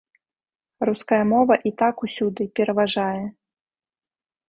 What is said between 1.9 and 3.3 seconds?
усюды пераважае.